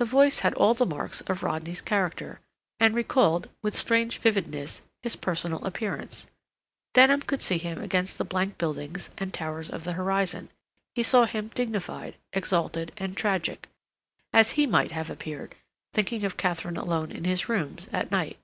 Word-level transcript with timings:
The 0.00 0.04
voice 0.04 0.40
had 0.40 0.52
all 0.54 0.74
the 0.74 0.84
marks 0.84 1.20
of 1.28 1.44
Rodney's 1.44 1.80
character, 1.80 2.40
and 2.80 2.92
recalled, 2.92 3.50
with; 3.62 3.76
strange 3.76 4.18
vividness, 4.18 4.82
his 5.00 5.14
personal 5.14 5.64
appearance. 5.64 6.26
Denham 6.92 7.20
could 7.20 7.40
see 7.40 7.58
him 7.58 7.80
against 7.80 8.18
the 8.18 8.24
blank 8.24 8.58
buildings 8.58 9.10
and 9.16 9.32
towers 9.32 9.70
of 9.70 9.84
the 9.84 9.92
horizon. 9.92 10.48
He 10.96 11.04
saw 11.04 11.24
him 11.24 11.52
dignified, 11.54 12.16
exalted, 12.32 12.90
and 12.96 13.16
tragic, 13.16 13.68
as 14.32 14.50
he 14.58 14.66
might 14.66 14.90
have 14.90 15.08
appeared 15.08 15.54
thinking 15.94 16.24
of 16.24 16.36
Katharine 16.36 16.76
alone 16.76 17.12
in 17.12 17.22
his 17.22 17.48
rooms 17.48 17.88
at 17.92 18.10
night. 18.10 18.38